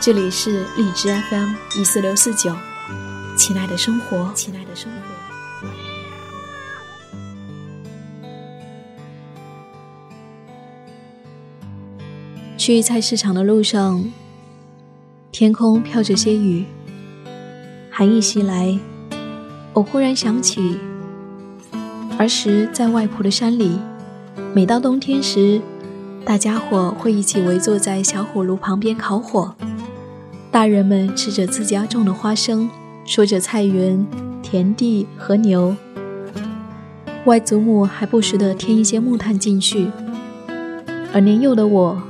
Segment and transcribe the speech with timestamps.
[0.00, 2.54] 这里是荔枝 FM 一四六四九，
[3.36, 5.68] 亲爱的生活，亲爱的生活。
[12.56, 14.04] 去菜市场的路上，
[15.32, 16.64] 天空飘着些雨，
[17.90, 18.78] 寒意袭来，
[19.72, 20.78] 我忽然想起
[22.16, 23.80] 儿时在外婆的山里，
[24.54, 25.60] 每到冬天时。
[26.24, 29.56] 大家伙会一起围坐在小火炉旁边烤火，
[30.50, 32.70] 大人们吃着自家种的花生，
[33.04, 34.06] 说着菜园、
[34.42, 35.76] 田地和牛。
[37.26, 39.90] 外祖母还不时地添一些木炭进去，
[41.12, 42.02] 而年幼的我，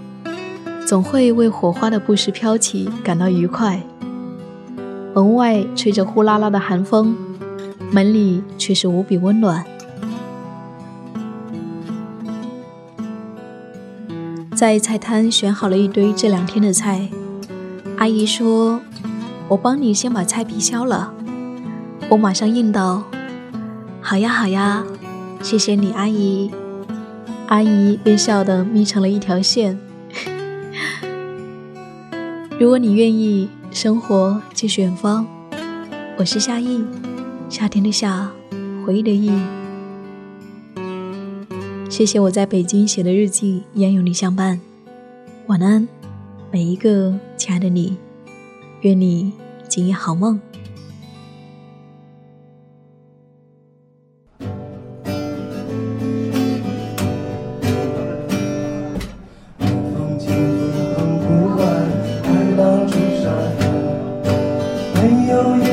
[0.86, 3.82] 总会为火花的不时飘起感到愉快。
[5.14, 7.16] 门外吹着呼啦啦的寒风，
[7.90, 9.64] 门里却是无比温暖。
[14.54, 17.08] 在菜摊选好了一堆这两天的菜，
[17.98, 18.80] 阿姨说
[19.50, 21.12] ：“我帮你先把菜皮削了。”
[22.08, 23.02] 我马上应道
[24.00, 24.84] ：“好呀，好呀，
[25.42, 26.48] 谢谢你，阿姨。”
[27.48, 29.76] 阿姨便笑得眯成了一条线。
[32.60, 35.26] 如果你愿意，生活就是远方。
[36.16, 36.84] 我是夏意，
[37.48, 38.30] 夏天的夏，
[38.86, 39.32] 回忆的忆。
[41.90, 44.60] 谢谢我在北京写的日记，依然有你相伴。
[45.48, 45.88] 晚安，
[46.50, 47.98] 每一个亲爱的你，
[48.80, 49.34] 愿你
[49.68, 50.40] 今夜好梦。
[64.94, 65.68] 没有夜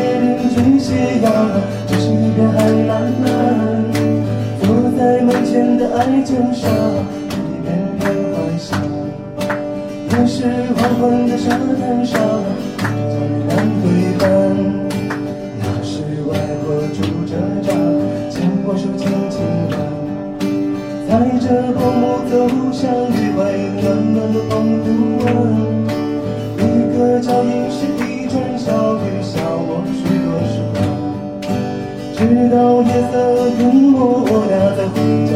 [10.27, 10.43] 是
[10.75, 12.19] 黄昏的沙滩上，
[12.79, 12.87] 在
[13.47, 13.85] 蓝对
[14.17, 14.23] 半。
[15.59, 15.91] 那是
[16.27, 16.31] 外
[16.63, 17.31] 婆拄着
[17.61, 17.69] 杖，
[18.31, 18.33] 牵
[18.65, 19.37] 我手轻轻
[19.69, 19.73] 弹。
[21.07, 21.09] 踩
[21.39, 22.33] 着薄暮走
[22.73, 23.39] 向余晖
[23.81, 24.85] 暖暖的澎湖
[25.21, 25.27] 湾，
[26.57, 26.59] 一
[26.97, 30.75] 个脚印是一串小雨，笑我许多时光。
[32.17, 32.19] 直
[32.49, 33.13] 到夜色
[33.59, 34.95] 吞没我俩在回
[35.27, 35.31] 家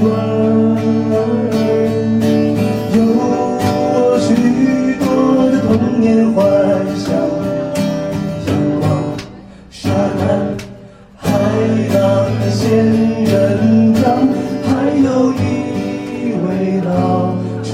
[0.00, 0.04] 湾，
[2.94, 4.28] 有我许
[4.98, 5.04] 多
[5.50, 5.68] 的童
[6.00, 6.38] 年幻
[6.96, 7.04] 想，
[9.70, 9.80] 沙
[10.18, 10.20] 滩、
[11.16, 11.22] 海
[11.92, 11.96] 浪、
[12.50, 12.60] 仙
[13.24, 13.30] 人
[13.94, 14.02] 掌，
[14.64, 15.36] 还有一
[16.46, 16.48] 位
[16.84, 16.90] 老
[17.62, 17.70] 船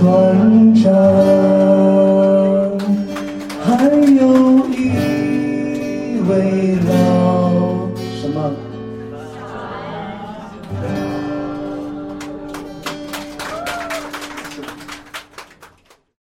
[0.75, 0.85] 长，
[3.65, 4.21] 还有
[4.69, 4.73] 一
[6.29, 6.31] 位
[6.89, 6.91] 老
[8.21, 8.37] 什么？